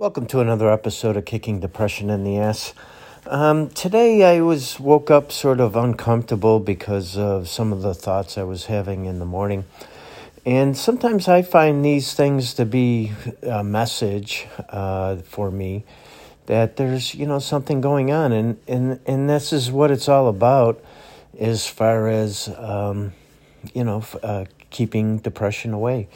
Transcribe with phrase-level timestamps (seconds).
[0.00, 2.72] Welcome to another episode of Kicking Depression in the Ass.
[3.26, 8.38] Um, today I was woke up sort of uncomfortable because of some of the thoughts
[8.38, 9.66] I was having in the morning.
[10.46, 15.84] And sometimes I find these things to be a message uh, for me
[16.46, 18.32] that there's, you know, something going on.
[18.32, 20.82] And, and, and this is what it's all about
[21.38, 23.12] as far as, um,
[23.74, 26.08] you know, uh, keeping depression away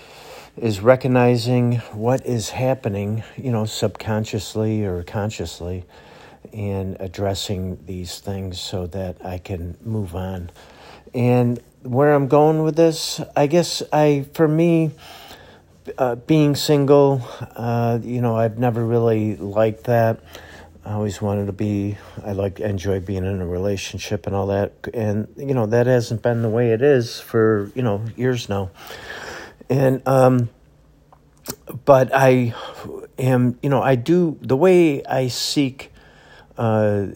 [0.56, 5.84] is recognizing what is happening, you know, subconsciously or consciously,
[6.52, 10.50] and addressing these things so that I can move on.
[11.12, 14.92] And where I'm going with this, I guess I, for me,
[15.98, 17.22] uh, being single,
[17.56, 20.20] uh, you know, I've never really liked that.
[20.84, 24.72] I always wanted to be, I like, enjoy being in a relationship and all that.
[24.92, 28.70] And, you know, that hasn't been the way it is for, you know, years now.
[29.68, 30.50] And, um,
[31.84, 32.54] but I
[33.18, 35.92] am, you know, I do, the way I seek,
[36.56, 37.06] uh,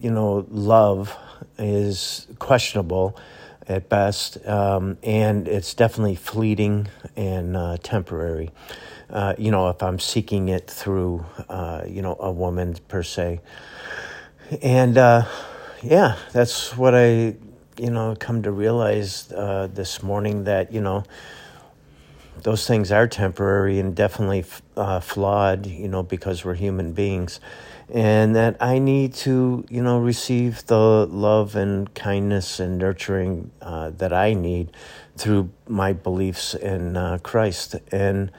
[0.00, 1.16] you know, love
[1.58, 3.18] is questionable
[3.68, 8.50] at best, um, and it's definitely fleeting and uh, temporary.
[9.10, 13.40] Uh, you know, if I'm seeking it through, uh, you know, a woman per se.
[14.62, 15.26] And uh,
[15.82, 17.36] yeah, that's what I,
[17.78, 21.04] you know, come to realize uh, this morning that, you know,
[22.42, 24.44] those things are temporary and definitely
[24.76, 27.40] uh, flawed, you know, because we're human beings.
[27.90, 33.90] And that I need to, you know, receive the love and kindness and nurturing uh,
[33.90, 34.72] that I need
[35.16, 37.76] through my beliefs in uh, Christ.
[37.90, 38.30] And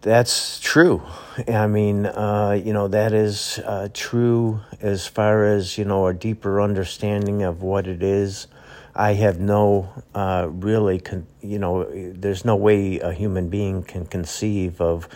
[0.00, 1.02] that's true.
[1.48, 6.14] I mean, uh, you know, that is uh, true as far as, you know, a
[6.14, 8.48] deeper understanding of what it is
[8.96, 14.06] I have no uh, really, con- you know, there's no way a human being can
[14.06, 15.06] conceive of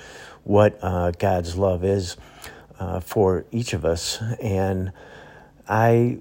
[0.44, 2.18] what uh, God's love is
[2.78, 4.22] uh, for each of us.
[4.38, 4.92] And
[5.66, 6.18] I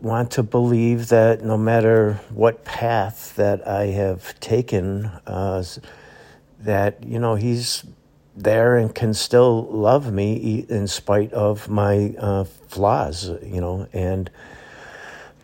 [0.00, 5.62] want to believe that no matter what path that I have taken, uh,
[6.60, 7.84] that, you know, He's
[8.34, 14.30] there and can still love me in spite of my uh, flaws, you know, and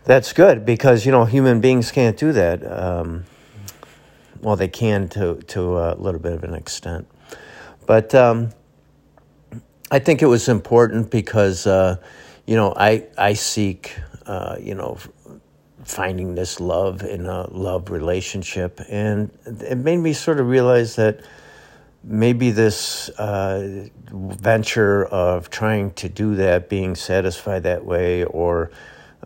[0.04, 2.64] that's good because you know human beings can't do that.
[2.64, 3.24] Um,
[4.40, 7.06] well, they can to to a little bit of an extent,
[7.86, 8.50] but um,
[9.90, 11.96] I think it was important because uh,
[12.46, 13.96] you know I I seek
[14.26, 14.98] uh, you know
[15.84, 21.20] finding this love in a love relationship, and it made me sort of realize that
[22.04, 28.70] maybe this uh, venture of trying to do that, being satisfied that way, or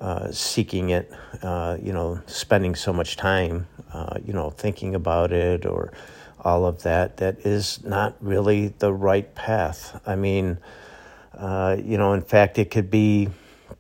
[0.01, 1.11] uh, seeking it,
[1.43, 5.93] uh, you know, spending so much time, uh, you know, thinking about it or
[6.41, 10.01] all of that, that is not really the right path.
[10.07, 10.59] I mean,
[11.35, 13.29] uh, you know, in fact, it could be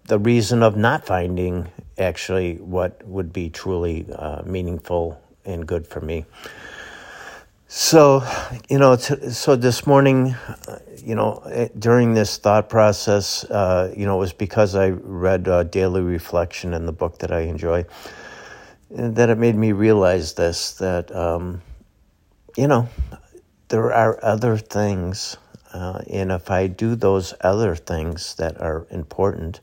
[0.06, 1.69] the reason of not finding
[1.99, 6.25] actually what would be truly uh, meaningful and good for me.
[7.69, 8.25] So,
[8.69, 10.37] you know, so this morning,
[11.03, 15.49] you know, eh, during this thought process, uh, you know, it was because I read
[15.49, 17.84] uh, Daily Reflection in the book that I enjoy,
[18.91, 21.60] that it made me realize this that, um,
[22.56, 22.88] you know,
[23.66, 25.37] there are other things,
[25.72, 29.60] uh, and if I do those other things that are important,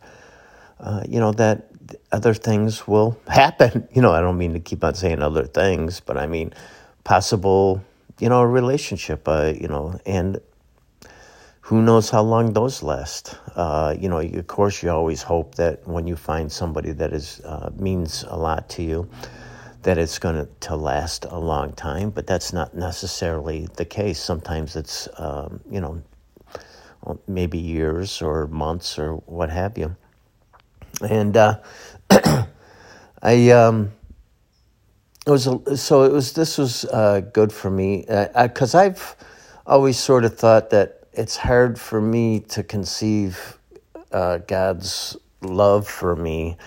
[0.82, 1.70] uh, you know, that
[2.12, 3.88] other things will happen.
[3.94, 6.54] You know, I don't mean to keep on saying other things, but I mean
[7.06, 7.82] possible
[8.20, 10.40] you know, a relationship, uh, you know, and
[11.62, 13.38] who knows how long those last.
[13.56, 17.40] Uh, you know, of course, you always hope that when you find somebody that is
[17.42, 19.10] uh, means a lot to you,
[19.84, 22.10] that it's going to last a long time.
[22.10, 24.20] But that's not necessarily the case.
[24.20, 26.02] Sometimes it's, um, you know,
[27.28, 29.96] maybe years or months or what have you.
[31.02, 31.60] And uh,
[33.22, 33.50] I.
[33.52, 33.94] Um,
[35.26, 35.44] it was
[35.82, 38.06] so it was this was uh, good for me.
[38.36, 39.16] Because uh, I've
[39.66, 43.58] always sort of thought that it's hard for me to conceive
[44.12, 46.58] uh, God's love for me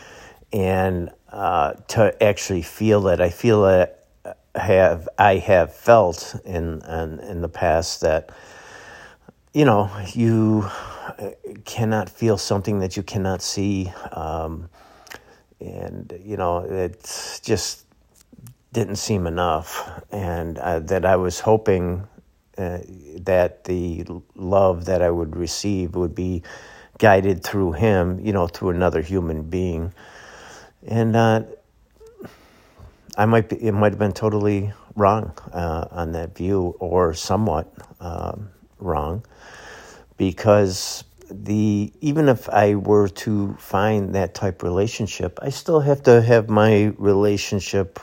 [0.52, 4.06] and uh, to actually feel that I feel that
[4.54, 8.30] have I have felt in, in in the past that
[9.52, 10.66] you know you
[11.66, 13.92] cannot feel something that you cannot see.
[14.12, 14.70] Um,
[15.60, 17.85] and you know it's just
[18.76, 22.06] didn't seem enough, and uh, that I was hoping
[22.58, 22.80] uh,
[23.24, 24.04] that the
[24.36, 26.42] love that I would receive would be
[26.98, 29.94] guided through him, you know, through another human being,
[30.86, 31.42] and uh,
[33.16, 37.72] I might be, it might have been totally wrong uh, on that view, or somewhat
[38.00, 39.24] um, wrong.
[40.16, 46.22] because the even if I were to find that type relationship, I still have to
[46.22, 47.98] have my relationship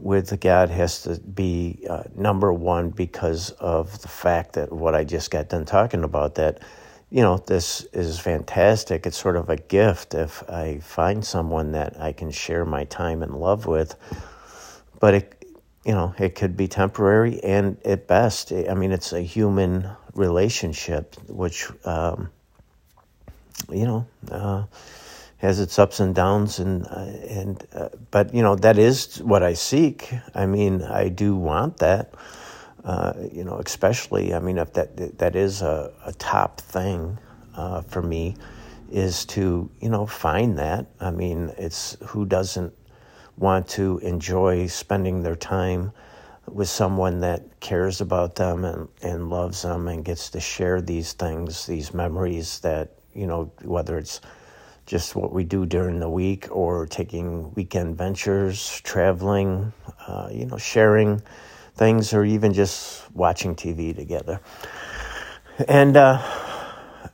[0.00, 5.04] with God has to be uh, number one because of the fact that what I
[5.04, 6.60] just got done talking about that
[7.10, 9.04] you know this is fantastic.
[9.04, 13.22] It's sort of a gift if I find someone that I can share my time
[13.22, 13.96] and love with.
[15.00, 15.40] But it
[15.84, 21.16] you know it could be temporary and at best I mean it's a human relationship
[21.28, 22.30] which um,
[23.70, 24.64] you know uh,
[25.40, 29.42] has its ups and downs and uh, and uh, but you know that is what
[29.42, 30.12] I seek.
[30.34, 32.14] I mean, I do want that.
[32.84, 37.18] Uh, you know, especially I mean, if that that is a, a top thing
[37.56, 38.36] uh, for me,
[38.90, 40.86] is to you know find that.
[41.00, 42.74] I mean, it's who doesn't
[43.38, 45.92] want to enjoy spending their time
[46.46, 51.14] with someone that cares about them and, and loves them and gets to share these
[51.14, 54.20] things, these memories that, you know, whether it's
[54.86, 59.72] just what we do during the week or taking weekend ventures, traveling,
[60.06, 61.22] uh, you know, sharing
[61.74, 64.40] things, or even just watching TV together.
[65.68, 66.20] And uh,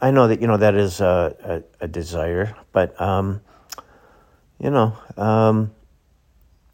[0.00, 3.40] I know that, you know, that is a, a, a desire, but, um,
[4.58, 5.72] you know, um,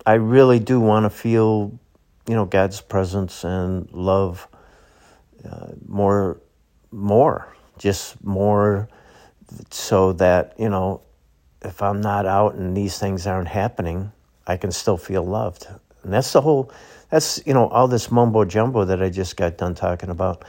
[0.07, 1.79] I really do want to feel,
[2.29, 4.49] you know, God's presence and love
[5.45, 6.41] uh, more,
[6.91, 8.89] more, just more
[9.71, 11.03] so that, you know,
[11.63, 14.13] if I'm not out and these things aren't happening,
[14.47, 15.67] I can still feel loved.
[16.03, 16.73] And that's the whole,
[17.11, 20.45] that's, you know, all this mumbo jumbo that I just got done talking about.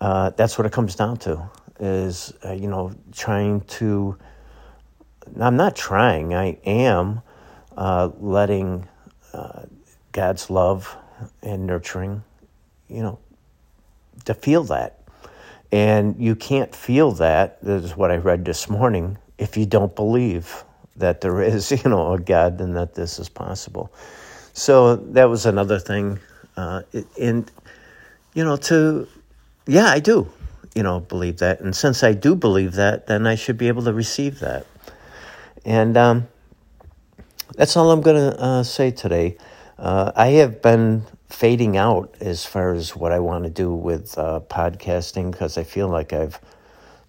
[0.00, 1.48] Uh, that's what it comes down to
[1.80, 4.16] is, uh, you know, trying to,
[5.40, 7.22] I'm not trying, I am
[7.76, 8.86] uh, letting
[9.32, 9.62] uh,
[10.12, 10.94] God's love
[11.42, 12.22] and nurturing,
[12.88, 13.18] you know,
[14.26, 15.03] to feel that
[15.74, 19.96] and you can't feel that, this is what I read this morning, if you don't
[19.96, 20.62] believe
[20.94, 23.92] that there is, you know, a God and that this is possible.
[24.52, 26.20] So that was another thing.
[26.56, 26.82] Uh,
[27.20, 27.50] and,
[28.34, 29.08] you know, to,
[29.66, 30.30] yeah, I do,
[30.76, 31.58] you know, believe that.
[31.58, 34.68] And since I do believe that, then I should be able to receive that.
[35.64, 36.28] And um,
[37.56, 39.38] that's all I'm going to uh, say today.
[39.76, 41.02] Uh, I have been
[41.34, 45.64] fading out as far as what I want to do with uh, podcasting because I
[45.64, 46.40] feel like I've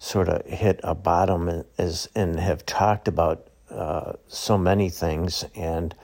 [0.00, 5.44] sort of hit a bottom and, as, and have talked about uh, so many things.
[5.54, 5.94] And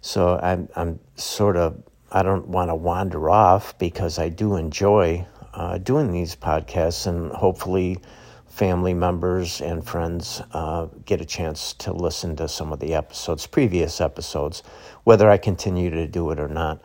[0.00, 5.26] so I'm, I'm sort of, I don't want to wander off because I do enjoy
[5.52, 7.98] uh, doing these podcasts and hopefully
[8.46, 13.46] family members and friends uh, get a chance to listen to some of the episodes,
[13.46, 14.62] previous episodes,
[15.04, 16.82] whether I continue to do it or not.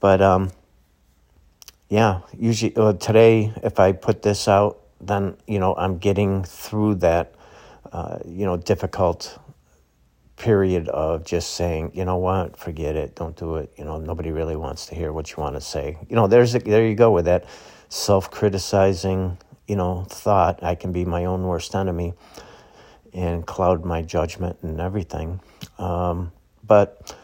[0.00, 0.50] But um,
[1.88, 6.96] yeah, usually uh, today, if I put this out, then you know I'm getting through
[6.96, 7.34] that
[7.92, 9.38] uh, you know difficult
[10.40, 13.70] period of just saying, you know what, forget it, don't do it.
[13.76, 15.98] You know, nobody really wants to hear what you want to say.
[16.08, 17.44] You know, there's a, there you go with that
[17.90, 19.36] self-criticizing,
[19.68, 20.62] you know, thought.
[20.62, 22.14] I can be my own worst enemy
[23.12, 25.40] and cloud my judgment and everything.
[25.78, 26.32] Um,
[26.66, 27.14] but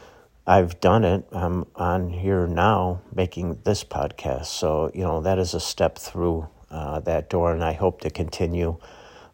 [0.47, 1.27] I've done it.
[1.33, 4.47] I'm on here now making this podcast.
[4.47, 8.11] So, you know, that is a step through uh, that door, and I hope to
[8.11, 8.77] continue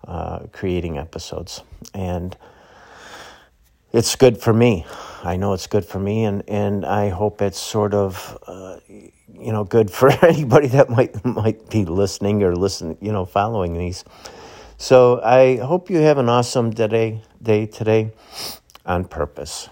[0.08, 1.62] uh, creating episodes.
[1.92, 2.34] And
[3.92, 4.86] it's good for me.
[5.22, 9.52] I know it's good for me, and, and I hope it's sort of, uh, you
[9.52, 14.02] know, good for anybody that might might be listening or listen, you know, following these.
[14.78, 18.12] So I hope you have an awesome day day today
[18.86, 19.68] on purpose.